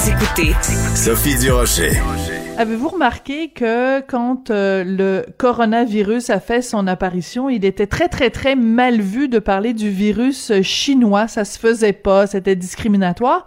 [0.00, 0.54] Vous écoutez
[0.94, 1.90] Sophie Durocher.
[2.56, 8.30] Avez-vous remarqué que quand euh, le coronavirus a fait son apparition, il était très très
[8.30, 13.44] très mal vu de parler du virus chinois, ça se faisait pas, c'était discriminatoire.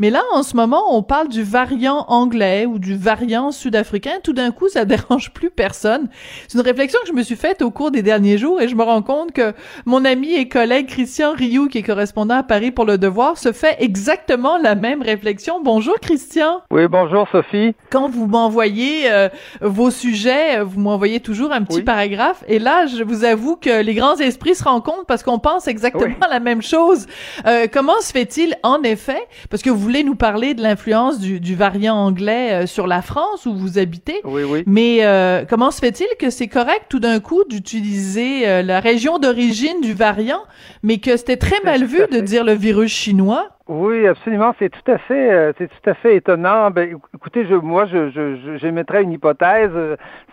[0.00, 4.12] Mais là, en ce moment, on parle du variant anglais ou du variant sud-africain.
[4.24, 6.08] Tout d'un coup, ça dérange plus personne.
[6.48, 8.74] C'est une réflexion que je me suis faite au cours des derniers jours et je
[8.74, 9.52] me rends compte que
[9.84, 13.52] mon ami et collègue Christian Rioux, qui est correspondant à Paris pour Le Devoir, se
[13.52, 15.60] fait exactement la même réflexion.
[15.62, 16.62] Bonjour Christian.
[16.70, 17.74] Oui, bonjour Sophie.
[17.90, 19.28] Quand vous m'envoyez euh,
[19.60, 23.94] vos sujets, vous m'envoyez toujours un petit paragraphe et là, je vous avoue que les
[23.94, 27.06] grands esprits se rencontrent parce qu'on pense exactement la même chose.
[27.46, 29.20] Euh, comment se fait-il en effet,
[29.50, 33.02] parce que vous voulez nous parler de l'influence du, du, variant anglais euh, sur la
[33.02, 34.20] France où vous habitez.
[34.24, 34.62] Oui, oui.
[34.66, 39.18] Mais euh, comment se fait-il que c'est correct tout d'un coup d'utiliser euh, la région
[39.18, 40.42] d'origine du variant,
[40.84, 43.48] mais que c'était très mal vu de dire le virus chinois?
[43.70, 44.52] Oui, absolument.
[44.58, 46.72] C'est tout à fait, euh, c'est tout à fait étonnant.
[46.72, 49.70] Ben, écoutez, je, moi, je, je, j'émettrais une hypothèse.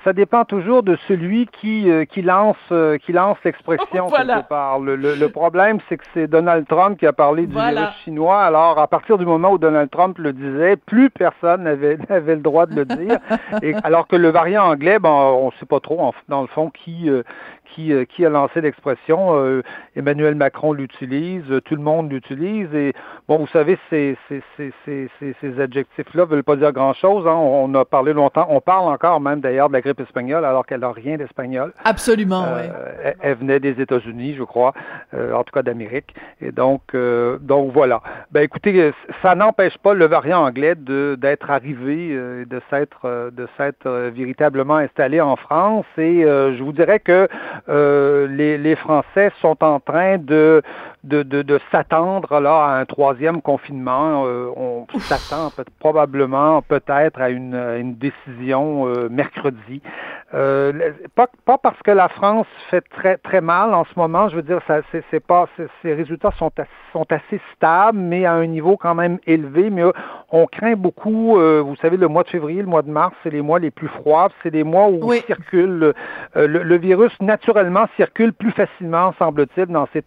[0.03, 4.37] Ça dépend toujours de celui qui, euh, qui lance, euh, qui lance l'expression voilà.
[4.37, 4.79] quelque part.
[4.79, 7.81] Le, le, le problème, c'est que c'est Donald Trump qui a parlé du voilà.
[7.81, 8.41] virus chinois.
[8.41, 12.41] Alors, à partir du moment où Donald Trump le disait, plus personne n'avait, n'avait le
[12.41, 13.19] droit de le dire.
[13.61, 16.47] Et, alors que le variant anglais, ben, on ne sait pas trop, en, dans le
[16.47, 17.07] fond, qui,
[17.73, 19.37] qui, qui a lancé l'expression.
[19.37, 19.61] Euh,
[19.95, 22.73] Emmanuel Macron l'utilise, tout le monde l'utilise.
[22.73, 22.93] Et
[23.27, 25.09] bon, vous savez, ces, ces, ces, ces,
[25.41, 27.27] ces adjectifs-là veulent pas dire grand-chose.
[27.27, 27.35] Hein.
[27.35, 28.47] On a parlé longtemps.
[28.49, 31.73] On parle encore même d'ailleurs de la grippe espagnole alors qu'elle n'a rien d'espagnol.
[31.83, 32.69] Absolument, euh, oui.
[33.03, 34.73] Elle, elle, venait des États-Unis, je crois,
[35.13, 36.13] euh, en tout cas d'Amérique.
[36.41, 38.01] Et donc, euh, donc voilà.
[38.31, 43.89] Ben écoutez, ça n'empêche pas le variant anglais d'être arrivé, euh, de s'être de s'être
[44.13, 45.85] véritablement installé en France.
[45.97, 47.27] Et je vous dirais que euh,
[47.67, 50.61] les, les, Français sont en train de,
[51.03, 54.23] de, de, de s'attendre là à un troisième confinement.
[54.25, 59.81] Euh, on s'attend peut probablement peut-être à une, une décision euh, mercredi.
[60.31, 64.27] pas, pas parce que la France fait très très mal en ce moment.
[64.29, 65.47] Je veux dire, ça c'est pas
[65.81, 66.51] ces résultats sont
[66.91, 69.69] sont assez stables, mais à un niveau quand même élevé.
[69.69, 69.83] Mais
[70.31, 71.37] on craint beaucoup.
[71.37, 73.87] vous savez, le mois de février, le mois de mars, c'est les mois les plus
[73.87, 74.29] froids.
[74.43, 75.21] C'est des mois où oui.
[75.27, 75.93] circule
[76.35, 80.01] le, le virus naturellement circule plus facilement, semble-t-il, dans ces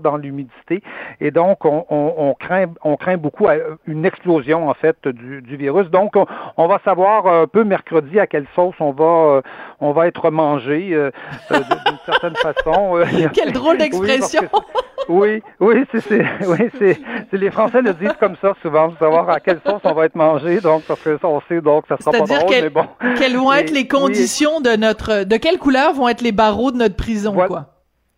[0.00, 0.82] dans l'humidité.
[1.20, 3.46] Et donc, on, on, on, craint, on craint beaucoup
[3.86, 5.90] une explosion, en fait, du, du virus.
[5.90, 6.26] Donc, on,
[6.56, 9.42] on, va savoir un peu mercredi à quelle sauce on va,
[9.80, 11.10] on va être mangé euh,
[11.50, 13.02] d'une certaine façon.
[13.32, 14.42] Quelle drôle d'expression!
[15.08, 16.98] Oui, oui, c'est oui, c'est
[17.32, 20.60] les Français le disent comme ça souvent, savoir à quelle sauce on va être mangé,
[20.60, 22.86] donc parce que ça on sait donc ça sera pas drôle, quel, mais bon.
[23.18, 24.62] Quelles vont être les conditions oui.
[24.62, 27.48] de notre de quelle couleur vont être les barreaux de notre prison, voilà.
[27.48, 27.66] quoi?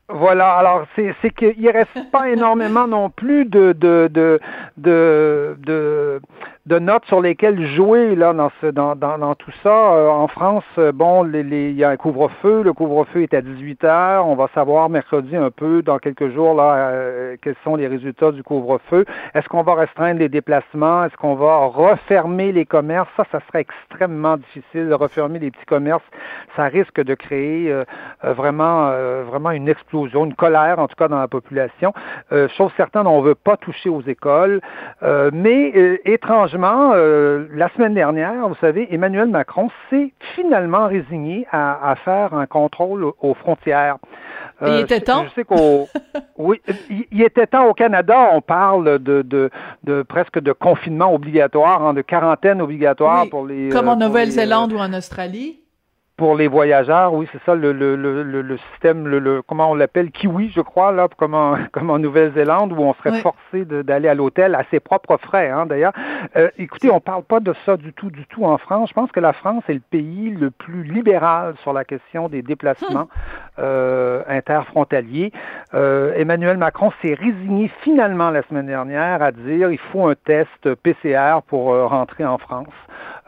[0.09, 4.41] Voilà, alors c'est qu'il reste pas énormément non plus de de de
[4.77, 6.21] de, de
[6.65, 9.95] de notes sur lesquelles jouer là dans ce dans, dans, dans tout ça.
[9.95, 10.65] Euh, en France,
[10.95, 12.63] bon, les, les, il y a un couvre-feu.
[12.63, 14.29] Le couvre-feu est à 18 heures.
[14.29, 18.31] On va savoir mercredi un peu dans quelques jours là euh, quels sont les résultats
[18.31, 19.05] du couvre-feu.
[19.35, 21.05] Est-ce qu'on va restreindre les déplacements?
[21.05, 23.09] Est-ce qu'on va refermer les commerces?
[23.17, 26.05] Ça, ça serait extrêmement difficile de refermer les petits commerces.
[26.55, 27.85] Ça risque de créer euh,
[28.23, 31.93] vraiment vraiment une explosion, une colère en tout cas dans la population.
[32.31, 34.61] chose certaine, on veut pas toucher aux écoles,
[35.33, 41.97] mais étrangement euh, la semaine dernière, vous savez, Emmanuel Macron s'est finalement résigné à, à,
[41.97, 43.99] faire un contrôle aux frontières.
[44.63, 45.25] Euh, il était temps.
[45.25, 45.89] Je, je sais qu'au
[46.39, 48.31] oui, il, il, était temps au Canada.
[48.33, 49.51] On parle de, de,
[49.85, 53.69] de presque de confinement obligatoire, hein, de quarantaine obligatoire oui, pour les.
[53.71, 55.62] Comme en Nouvelle-Zélande euh, ou en Australie
[56.17, 59.75] pour les voyageurs, oui, c'est ça, le, le, le, le système, le, le, comment on
[59.75, 63.21] l'appelle, kiwi, je crois, là, comme en, comme en Nouvelle-Zélande, où on serait oui.
[63.21, 65.93] forcé d'aller à l'hôtel à ses propres frais, hein, d'ailleurs.
[66.37, 68.91] Euh, écoutez, on parle pas de ça du tout, du tout en France.
[68.91, 72.43] Je pense que la France est le pays le plus libéral sur la question des
[72.43, 73.09] déplacements hum.
[73.59, 75.33] euh, interfrontaliers.
[75.75, 80.75] Euh, Emmanuel Macron s'est résigné finalement la semaine dernière à dire il faut un test
[80.83, 82.69] PCR pour euh, rentrer en France.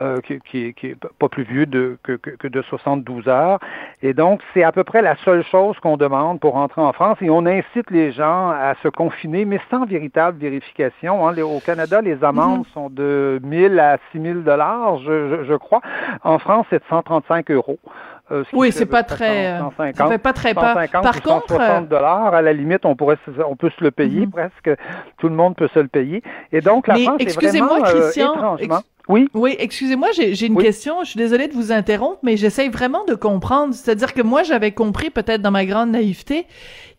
[0.04, 3.58] Euh, qui, qui, qui, est pas plus vieux de, que, que, que, de 72 heures.
[4.02, 7.16] Et donc, c'est à peu près la seule chose qu'on demande pour rentrer en France.
[7.22, 11.26] Et on incite les gens à se confiner, mais sans véritable vérification.
[11.26, 11.34] Hein.
[11.38, 12.74] Au Canada, les amendes -hmm.
[12.74, 15.80] sont de 1000 à 6000 dollars, je, je, je, crois.
[16.22, 17.78] En France, c'est de 135 euros.
[18.30, 20.74] Euh, oui, c'est pas très, 150, ça fait pas très peur.
[20.90, 24.30] Par contre, 160 dollars, à la limite, on pourrait, on peut se le payer mm
[24.30, 24.38] -hmm.
[24.38, 24.70] presque.
[25.18, 26.22] Tout le monde peut se le payer.
[26.50, 28.78] Et donc, la Mais France est vraiment Christian, euh, étrangement.
[28.78, 29.28] Ex oui.
[29.34, 30.64] Oui, excusez-moi, j'ai une oui.
[30.64, 31.04] question.
[31.04, 33.74] Je suis désolée de vous interrompre, mais j'essaye vraiment de comprendre.
[33.74, 36.46] C'est-à-dire que moi, j'avais compris, peut-être dans ma grande naïveté,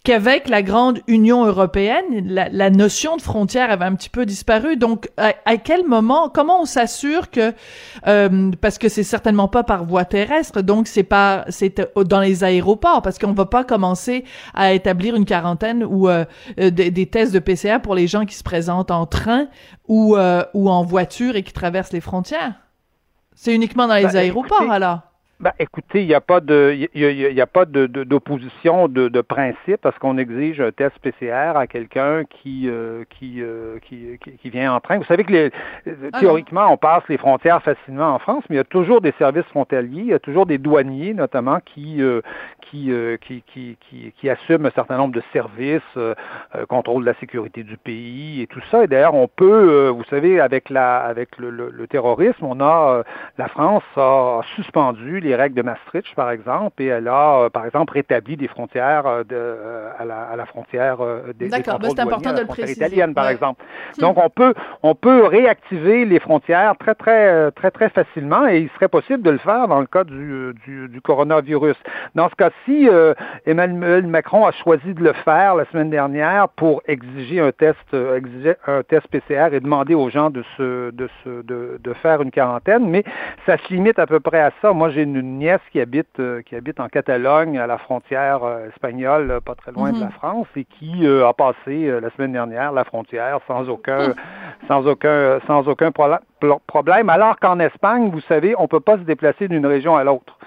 [0.05, 4.77] qu'avec la grande Union européenne, la, notion de frontière avait un petit peu disparu.
[4.77, 7.53] Donc, à, quel moment, comment on s'assure que,
[8.07, 12.43] euh, parce que c'est certainement pas par voie terrestre, donc c'est pas, c'est dans les
[12.43, 14.23] aéroports, parce qu'on va pas commencer
[14.53, 16.23] à établir une quarantaine ou euh,
[16.59, 19.47] euh, des, des, tests de PCR pour les gens qui se présentent en train
[19.87, 20.15] ou
[20.53, 22.53] ou en voiture et qui traversent les frontières.
[23.33, 25.01] C'est uniquement dans les ben, aéroports alors.
[25.41, 29.19] Ben, écoutez, il n'y a pas de, il y a, pas de, d'opposition de, de,
[29.19, 34.49] principe parce qu'on exige un test PCR à quelqu'un qui, euh, euh, qui, qui, qui,
[34.49, 34.97] vient en train.
[34.97, 35.51] Vous savez que les,
[36.13, 39.13] ah théoriquement, on passe les frontières facilement en France, mais il y a toujours des
[39.19, 42.21] services frontaliers, il y a toujours des douaniers notamment qui, euh,
[42.61, 42.89] qui,
[43.21, 45.81] qui, qui, qui, qui, assument un certain nombre de services,
[46.69, 48.85] contrôle de la sécurité du pays et tout ça.
[48.85, 53.03] Et d'ailleurs, on peut, vous savez, avec la, avec le, le, le terrorisme, on a,
[53.37, 57.65] la France a suspendu les règles de Maastricht, par exemple, et elle a, euh, par
[57.65, 60.97] exemple, rétabli des frontières euh, de, euh, à, la, à, la, frontière
[61.37, 62.73] des, D'accord, ben, c'est important de le préciser.
[62.73, 63.63] italienne, par exemple.
[63.97, 64.01] Hmm.
[64.01, 64.53] Donc, on peut,
[64.83, 69.31] on peut réactiver les frontières très, très, très, très facilement, et il serait possible de
[69.31, 71.77] le faire dans le cas du, du, du coronavirus.
[72.15, 72.89] Dans ce cas-ci,
[73.45, 78.55] Emmanuel Macron a choisi de le faire la semaine dernière pour exiger un test, exiger
[78.67, 82.31] un test PCR et demander aux gens de se, de se, de, de faire une
[82.31, 83.03] quarantaine, mais
[83.45, 84.73] ça se limite à peu près à ça.
[84.73, 88.43] Moi, j'ai une une nièce qui habite euh, qui habite en Catalogne, à la frontière
[88.43, 90.11] euh, espagnole, pas très loin de la mhm.
[90.11, 94.13] France, et qui euh, a passé la semaine dernière la frontière sans aucun
[94.67, 97.09] sans aucun sans aucun problème.
[97.09, 100.37] Alors qu'en Espagne, vous savez, on peut pas se déplacer d'une région à l'autre.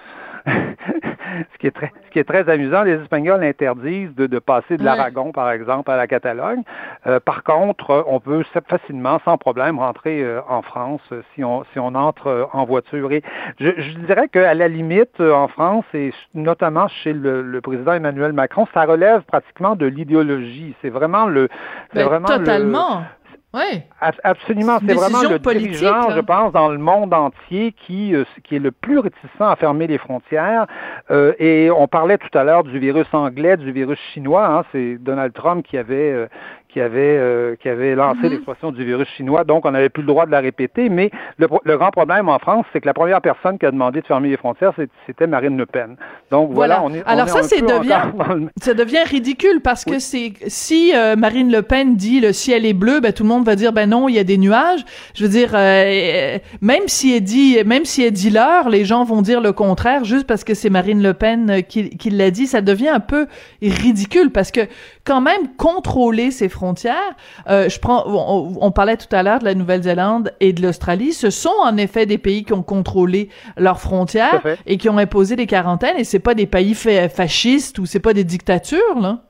[1.53, 4.77] ce, qui est très, ce qui est très amusant, les Espagnols interdisent de, de passer
[4.77, 6.63] de l'Aragon, par exemple, à la Catalogne.
[7.07, 11.65] Euh, par contre, on peut facilement, sans problème, rentrer euh, en France euh, si on,
[11.73, 13.13] si on entre en voiture.
[13.13, 13.23] Et
[13.59, 18.33] je, je dirais qu'à la limite, en France, et notamment chez le, le, président Emmanuel
[18.33, 20.75] Macron, ça relève pratiquement de l'idéologie.
[20.83, 21.49] C'est vraiment le...
[21.93, 23.03] C'est ben, vraiment totalement.
[23.55, 23.81] Oui.
[24.25, 24.79] Absolument.
[24.87, 28.73] C'est vraiment le dirigeant, je pense, dans le monde entier qui, euh, qui est le
[28.73, 30.67] plus réticent à fermer les frontières.
[31.11, 34.47] Euh, et on parlait tout à l'heure du virus anglais, du virus chinois.
[34.47, 36.27] Hein, C'est Donald Trump qui avait, euh,
[36.79, 38.31] qui avait, euh, qui avait lancé mm-hmm.
[38.31, 40.89] l'expression du virus chinois, donc on n'avait plus le droit de la répéter.
[40.89, 44.01] Mais le, le grand problème en France, c'est que la première personne qui a demandé
[44.01, 44.73] de fermer les frontières,
[45.05, 45.97] c'était Marine Le Pen.
[46.31, 47.03] Donc voilà, on est.
[47.05, 48.01] Alors ça, c'est devient,
[48.63, 52.75] ça devient ridicule parce que c'est si euh, Marine Le Pen dit le ciel est
[52.75, 54.85] bleu, ben tout le monde va dire ben non, il y a des nuages.
[55.17, 59.03] Je veux dire, euh, même si elle dit, même si elle dit l'heure, les gens
[59.03, 62.47] vont dire le contraire juste parce que c'est Marine Le Pen qui, qui l'a dit.
[62.47, 63.27] Ça devient un peu
[63.61, 64.61] ridicule parce que
[65.09, 67.17] quand même contrôler ces frontières.
[67.49, 71.15] Euh, je prends, on, parlait tout à l'heure de la Nouvelle-Zélande et de l'Australie.
[71.15, 75.35] Ce sont en effet des pays qui ont contrôlé leurs frontières et qui ont imposé
[75.35, 75.97] des quarantaines.
[75.97, 79.23] Et c'est pas des pays fascistes ou c'est pas des dictatures là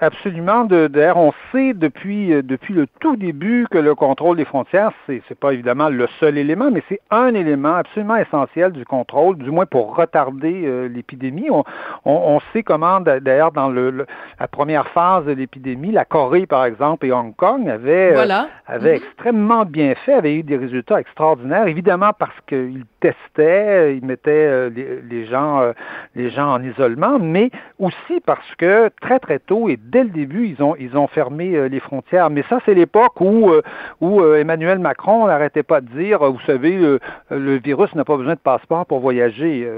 [0.00, 0.64] absolument.
[0.64, 5.22] D'ailleurs, on sait depuis, euh, depuis le tout début que le contrôle des frontières, c'est
[5.28, 9.50] n'est pas évidemment le seul élément, mais c'est un élément absolument essentiel du contrôle, du
[9.50, 11.50] moins pour retarder euh, l'épidémie.
[11.50, 11.64] On,
[12.04, 14.06] on, sait comment, d'ailleurs, dans le,
[14.38, 18.94] la première phase de l'épidémie, la Corée, par exemple, et Hong Kong avaient, euh, avaient
[18.94, 18.96] mm-hmm.
[18.96, 25.00] extrêmement bien fait, avaient eu des résultats extraordinaires, évidemment parce qu'ils testaient, ils mettaient les,
[25.02, 25.72] les, gens,
[26.14, 30.46] les gens en isolement, mais aussi parce que très, très tôt et dès le début,
[30.46, 32.30] ils ont, ils ont fermé euh, les frontières.
[32.30, 33.62] Mais ça, c'est l'époque où, euh,
[34.00, 36.78] où euh, Emmanuel Macron n'arrêtait pas de dire, vous savez,
[37.30, 39.68] le virus n'a pas besoin de passeport pour voyager.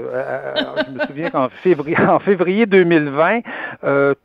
[0.87, 3.39] je me souviens qu'en février, en février 2020,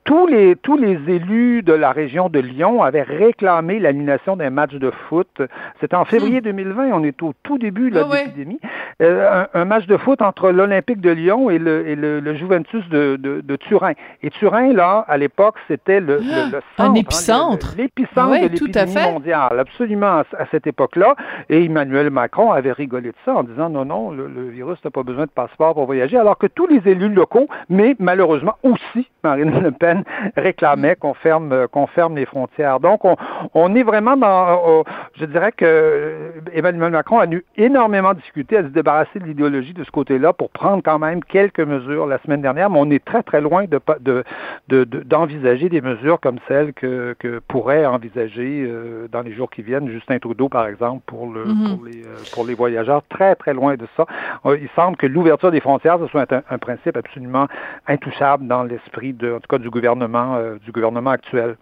[0.05, 4.75] tous, les, tous les élus de la région de Lyon avaient réclamé l'annulation d'un match
[4.75, 5.43] de foot.
[5.81, 6.93] C'était en février 2020, hmm.
[6.93, 8.61] on est au tout début de ah l'épidémie.
[9.01, 13.41] un, match de foot entre l'Olympique de Lyon et le, et le, Juventus de, de,
[13.41, 13.93] de Turin.
[14.23, 19.61] Et Turin, là, à l'époque, c'était le, le, centre, un épicentre, l'épicentre de l'épidémie mondiale,
[19.61, 21.15] absolument à, cette époque-là.
[21.49, 25.03] Et Emmanuel Macron avait rigolé de ça en disant non, non, le, virus n'a pas
[25.03, 29.61] besoin de passeport pour voyager, alors que tous les élus locaux, mais malheureusement aussi Marine
[29.63, 30.03] Le Pen
[30.37, 32.81] réclamait qu'on ferme, qu'on ferme les frontières.
[32.81, 33.17] Donc, on,
[33.55, 34.85] on est vraiment dans,
[35.15, 39.85] je dirais que Emmanuel Macron a eu énormément discuté à se débarrasser de l'idéologie de
[39.85, 43.23] ce côté-là pour prendre quand même quelques mesures la semaine dernière, mais on est très
[43.23, 44.25] très loin de, de,
[44.69, 49.51] de, de d'envisager des mesures comme celles que, que pourrait envisager euh, dans les jours
[49.51, 53.03] qui viennent Justin Trudeau, par exemple, pour, le, pour, les, euh, pour les voyageurs.
[53.11, 54.07] Très, très loin de ça.
[54.47, 57.49] Euh, il semble que l'ouverture des frontières, ce soit un, principe absolument
[57.89, 61.57] intouchable dans l'esprit, de, en tout cas, du gouvernement, du gouvernement actuel.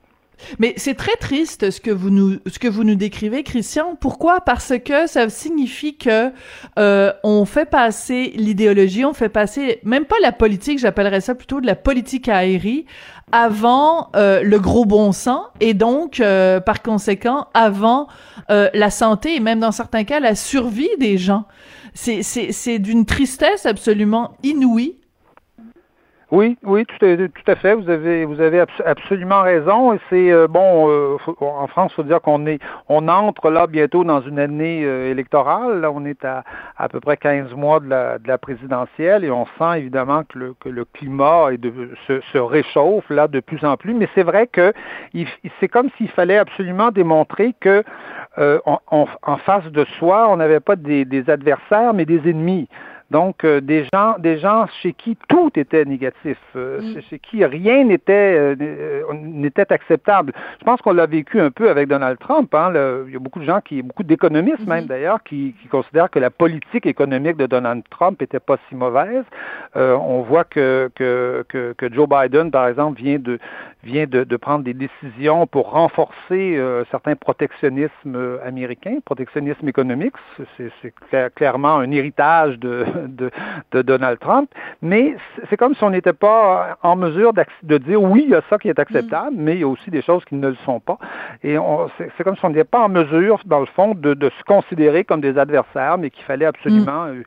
[0.58, 3.96] Mais c'est très triste ce que vous nous ce que vous nous décrivez, Christian.
[4.00, 4.40] Pourquoi?
[4.40, 6.32] Parce que ça signifie que
[6.78, 11.60] euh, on fait passer l'idéologie, on fait passer même pas la politique, j'appellerais ça plutôt
[11.60, 12.86] de la politique aérie
[13.32, 18.08] avant euh, le gros bon sens et donc euh, par conséquent avant
[18.50, 21.44] euh, la santé et même dans certains cas la survie des gens.
[21.94, 24.97] C'est c'est c'est d'une tristesse absolument inouïe
[26.30, 27.06] oui, oui, tout
[27.46, 27.74] à, fait.
[27.74, 29.98] Vous avez, vous avez absolument raison.
[30.10, 30.90] C'est euh, bon.
[30.90, 32.58] Euh, en France, faut dire qu'on est,
[32.90, 35.80] on entre là bientôt dans une année euh, électorale.
[35.80, 36.44] Là, on est à
[36.76, 40.38] à peu près 15 mois de la, de la présidentielle et on sent évidemment que
[40.38, 41.48] le, que le climat
[42.06, 43.94] se, réchauffe là de plus en plus.
[43.94, 44.74] Mais c'est vrai que
[45.60, 47.82] c'est comme s'il fallait absolument démontrer que
[48.36, 52.68] en, en, face de soi, on n'avait pas des adversaires, mais des ennemis.
[53.10, 57.00] Donc, euh, des gens, des gens chez qui tout était négatif, euh, mm.
[57.08, 60.34] chez qui rien n'était euh, n'était acceptable.
[60.60, 62.54] Je pense qu'on l'a vécu un peu avec Donald Trump.
[62.54, 62.72] Hein,
[63.06, 64.88] il y a beaucoup de gens qui, beaucoup d'économistes même mm-hmm.
[64.88, 69.24] d'ailleurs, qui, qui, considèrent que la politique économique de Donald Trump était pas si mauvaise.
[69.74, 73.38] on voit que, que, que, que, Joe Biden, par exemple, vient de
[73.84, 76.60] vient de, de prendre des décisions pour renforcer
[76.90, 80.14] certains protectionnismes américains, protectionnisme économique.
[81.10, 83.30] C'est clairement un héritage de de,
[83.72, 84.50] de Donald Trump,
[84.82, 85.16] mais
[85.48, 88.58] c'est comme si on n'était pas en mesure de dire oui, il y a ça
[88.58, 89.40] qui est acceptable, mm.
[89.40, 90.98] mais il y a aussi des choses qui ne le sont pas.
[91.42, 91.56] Et
[92.16, 95.04] c'est comme si on n'était pas en mesure, dans le fond, de, de, se considérer
[95.04, 97.22] comme des adversaires, mais qu'il fallait absolument mm.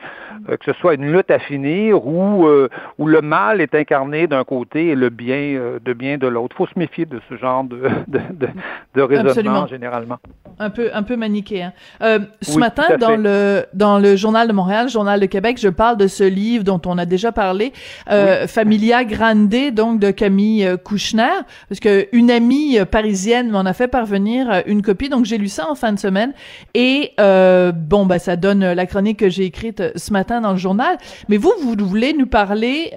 [0.50, 4.28] euh, que ce soit une lutte à finir où, euh, où le mal est incarné
[4.28, 6.56] d'un côté et le bien euh, de bien de l'autre.
[6.56, 8.48] Il faut se méfier de ce genre de, de, de,
[8.96, 10.18] de raisonnement généralement.
[10.60, 11.74] Un peu, un peu manichéen.
[12.00, 16.08] ce matin, dans le, dans le Journal de Montréal, Journal de Québec, je parle de
[16.08, 17.74] ce livre dont on a déjà parlé,
[18.10, 23.62] euh, Familia Grande, donc de Camille euh, Kouchner, parce que une amie euh, parisienne m'en
[23.62, 26.34] a fait parvenir une copie, donc j'ai lu ça en fin de semaine.
[26.74, 30.98] Et bon, bah ça donne la chronique que j'ai écrite ce matin dans le journal.
[31.30, 32.92] Mais vous, vous voulez nous parler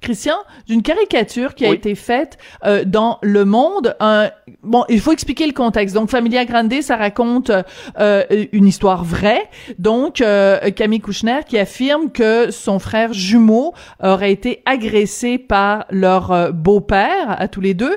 [0.00, 0.36] Christian,
[0.66, 3.96] d'une caricature qui a été faite euh, dans Le Monde.
[4.00, 4.30] Un,
[4.62, 5.94] bon, il faut expliquer le contexte.
[5.94, 7.50] Donc, Familia Grande, ça raconte
[7.98, 9.48] euh, une histoire vraie.
[9.78, 16.30] Donc, euh, Camille Kouchner qui affirme que son frère jumeau aurait été agressé par leur
[16.30, 17.96] euh, beau-père, à tous les deux.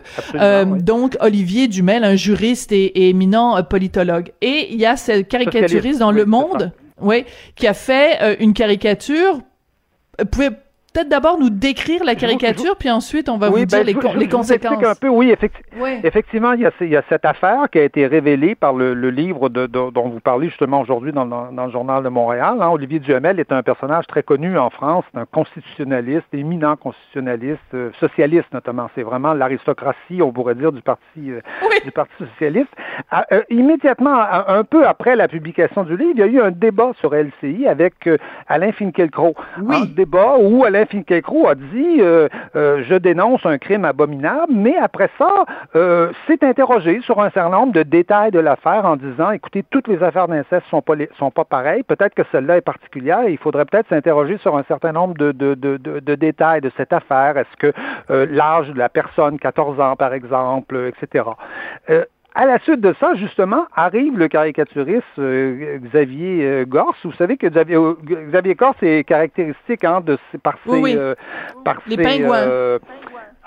[0.80, 4.32] Donc, Olivier Dumel, un juriste et, et éminent politologue.
[4.42, 7.26] Et il y a cette caricaturiste dans Le Monde, oui,
[7.56, 9.40] qui a fait une caricature.
[10.32, 10.50] Pouvez
[10.94, 14.28] peut-être d'abord nous décrire la caricature, puis ensuite on va vous dire ben, les, les
[14.28, 14.84] conséquences.
[14.84, 15.32] un peu, oui,
[16.04, 18.94] effectivement, il y, a, il y, a, cette affaire qui a été révélée par le,
[19.10, 22.58] livre de, dont vous parlez justement aujourd'hui dans, dans, le journal de Montréal.
[22.62, 22.70] Hein.
[22.70, 28.52] Olivier Duhamel est un personnage très connu en France, un constitutionnaliste, éminent constitutionnaliste, euh, socialiste
[28.54, 28.90] notamment.
[28.96, 31.42] C'est vraiment l'aristocratie, on pourrait dire, du Parti, euh,
[31.84, 32.70] du parti socialiste.
[33.12, 36.52] Ah, euh, immédiatement, un peu après la publication du livre, il y a eu un
[36.52, 38.10] débat sur LCI avec
[38.48, 39.36] Alain Finkielkraut.
[39.62, 39.76] Oui.
[39.76, 44.76] Un débat où Alain Finkielkraut a dit euh, euh, je dénonce un crime abominable, mais
[44.78, 45.46] après ça,
[45.76, 49.88] euh, s'est interrogé sur un certain nombre de détails de l'affaire en disant écoutez, toutes
[49.88, 53.38] les affaires d'inceste sont pas sont pas pareilles, peut-être que celle-là est particulière et il
[53.38, 55.32] faudrait peut-être s'interroger sur un certain nombre de,
[56.16, 57.38] détails de cette affaire.
[57.38, 57.74] Est-ce que
[58.10, 61.24] l'âge de la personne, 14 ans par exemple, etc
[62.36, 66.98] à la suite de ça, justement, arrive le caricaturiste euh, Xavier euh, Gorce.
[67.04, 70.96] Vous savez que Xavier, euh, Xavier Gorce est caractéristique hein, de, par ses,
[71.66, 72.80] par Les pingouins.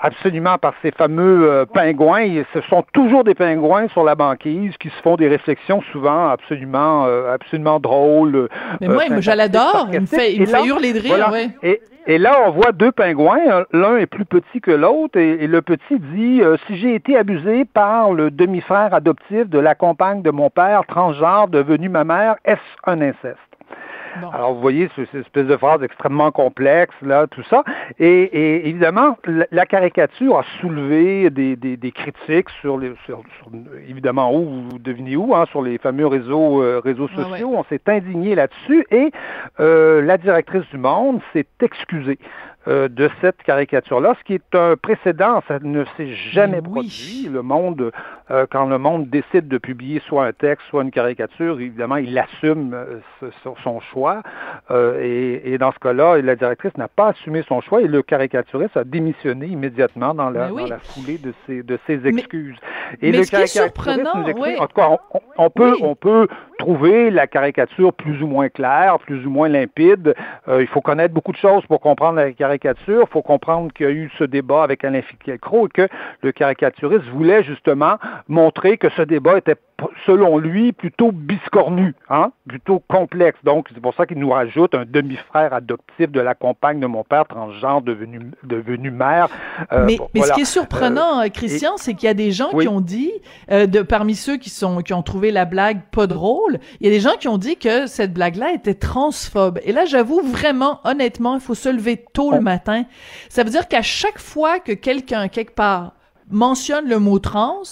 [0.05, 2.43] Absolument, par ces fameux pingouins.
[2.53, 7.05] ce sont toujours des pingouins sur la banquise qui se font des réflexions souvent absolument,
[7.05, 8.49] absolument drôles.
[8.81, 9.87] Mais moi, je l'adore.
[9.93, 11.31] Il me fait, il me fait hurler de rire.
[11.63, 13.65] Et, et là, on voit deux pingouins.
[13.71, 17.63] L'un est plus petit que l'autre et, le petit dit euh, Si j'ai été abusé
[17.63, 22.59] par le demi-frère adoptif de la compagne de mon père, transgenre, devenu ma mère, est-ce
[22.85, 23.39] un inceste?
[24.33, 27.63] Alors, vous voyez, c'est une espèce de phrase extrêmement complexe, là, tout ça.
[27.99, 29.17] Et, évidemment,
[29.51, 33.21] la, caricature a soulevé des, des, critiques sur les, sur,
[33.87, 37.53] évidemment, où, vous devinez où, hein, sur les fameux réseaux, euh, réseaux sociaux.
[37.55, 39.11] On s'est indigné là-dessus et
[39.59, 42.19] euh, la directrice du Monde s'est excusée.
[42.69, 47.27] Euh, de cette caricature-là, ce qui est un précédent, ça ne s'est jamais produit.
[47.29, 47.91] Le monde
[48.31, 52.17] euh, quand le monde décide de publier soit un texte, soit une caricature, évidemment, il
[52.17, 53.29] assume euh,
[53.63, 54.21] son choix.
[54.71, 58.01] Euh, et, et, dans ce cas-là, la directrice n'a pas assumé son choix et le
[58.01, 62.57] caricaturiste a démissionné immédiatement dans la, dans la foulée de ses, de ses excuses.
[63.01, 66.27] et le caricaturiste nous explique, en tout cas, on, on peut, on peut
[66.63, 70.15] trouver la caricature plus ou moins claire, plus ou moins limpide.
[70.47, 73.03] Euh, il faut connaître beaucoup de choses pour comprendre la caricature.
[73.07, 75.87] Il faut comprendre qu'il y a eu ce débat avec Alain Finkielkraut et que
[76.21, 79.55] le caricaturiste voulait justement montrer que ce débat était
[80.05, 83.37] selon lui, plutôt biscornu, hein, plutôt complexe.
[83.43, 87.03] Donc, c'est pour ça qu'il nous rajoute un demi-frère adoptif de la compagne de mon
[87.03, 89.29] père, transgenre, devenu, devenu mère.
[89.71, 92.49] Euh, mais, mais ce qui est surprenant, euh, Christian, c'est qu'il y a des gens
[92.51, 93.11] qui ont dit,
[93.51, 96.89] euh, de, parmi ceux qui, sont, qui ont trouvé la blague pas drôle, il y
[96.89, 99.59] a des gens qui ont dit que cette blague-là était transphobe.
[99.63, 102.85] Et là, j'avoue vraiment, honnêtement, il faut se lever tôt le matin.
[103.29, 105.93] Ça veut dire qu'à chaque fois que quelqu'un, quelque part,
[106.29, 107.63] mentionne le mot trans,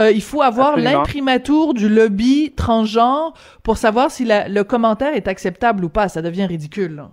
[0.00, 5.84] euh, il faut avoir l'imprimatur du lobby transgenre pour savoir si le commentaire est acceptable
[5.84, 6.08] ou pas.
[6.08, 7.04] Ça devient ridicule.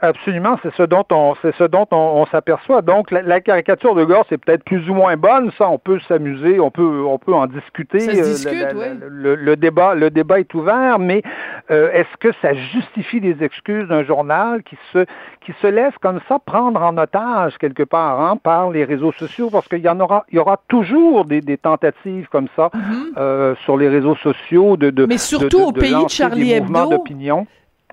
[0.00, 2.80] Absolument, c'est ce dont on c'est ce dont on, s'aperçoit.
[2.80, 6.58] Donc la, caricature de Gore c'est peut-être plus ou moins bonne, ça on peut s'amuser,
[6.60, 8.00] on peut on peut en discuter.
[8.00, 11.22] Ça se discute, le, le, débat le débat est ouvert, mais
[11.70, 15.04] euh, est-ce que ça justifie les excuses d'un journal qui se
[15.44, 19.50] qui se laisse comme ça prendre en otage quelque part hein, par les réseaux sociaux?
[19.50, 23.18] Parce qu'il y en aura il y aura toujours des, des tentatives comme ça mm-hmm.
[23.18, 27.04] euh, sur les réseaux sociaux de, de mais surtout au pays de Charlie Hebdo.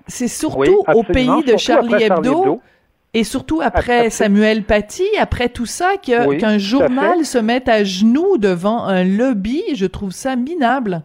[0.06, 2.60] C'est surtout au pays de Charlie, Hebdo,
[3.14, 8.84] et surtout après Samuel Paty, après tout ça, qu'un journal se mette à genoux devant
[8.84, 9.62] un lobby.
[9.74, 11.02] Je trouve ça minable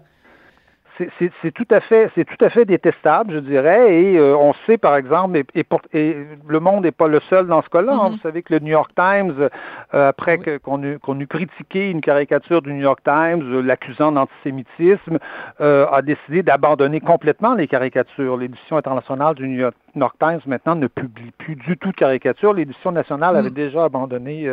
[1.42, 3.94] c'est tout à fait c'est tout à fait détestable, je dirais.
[3.94, 7.62] Et euh, on sait par exemple, et, et, le monde n'est pas le seul dans
[7.62, 7.94] ce cas-là.
[7.94, 8.10] Hein.
[8.10, 8.12] Mm-hmm.
[8.12, 9.34] Vous savez que le New York Times,
[9.94, 15.18] euh, après qu'on eut, eut, critiqué une caricature du New York Times, euh, l'accusant d'antisémitisme,
[15.60, 18.38] a décidé d'abandonner complètement les caricatures.
[18.38, 19.76] L'édition internationale du New York,
[20.20, 22.54] Times maintenant ne publie plus du tout de caricatures.
[22.54, 23.54] L'édition nationale avait mm.
[23.54, 24.50] déjà abandonné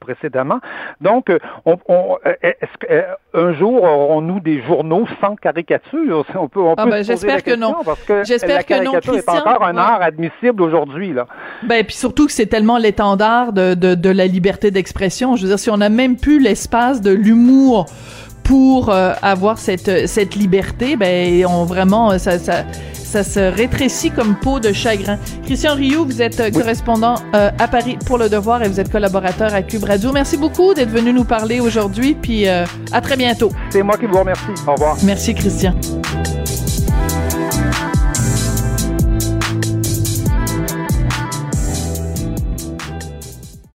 [0.00, 0.60] précédemment.
[1.00, 1.30] Donc,
[1.64, 5.36] on, on, est-ce qu'un jour aurons-nous des journaux sans
[6.34, 7.74] on peut, on ah ben, j'espère que non.
[7.84, 9.34] Parce que j'espère que non, Christian.
[9.34, 11.26] est encore un art admissible aujourd'hui, là.
[11.62, 15.36] Ben, puis surtout que c'est tellement l'étendard de, de, de la liberté d'expression.
[15.36, 17.86] Je veux dire, si on a même plus l'espace de l'humour
[18.44, 22.64] pour euh, avoir cette cette liberté, ben on vraiment ça ça
[23.14, 25.18] ça se rétrécit comme peau de chagrin.
[25.44, 29.54] Christian Rioux, vous êtes correspondant euh, à Paris pour Le Devoir et vous êtes collaborateur
[29.54, 30.10] à Cube Radio.
[30.10, 33.52] Merci beaucoup d'être venu nous parler aujourd'hui, puis euh, à très bientôt.
[33.70, 34.42] C'est moi qui vous remercie.
[34.66, 34.96] Au revoir.
[35.04, 35.74] Merci, Christian.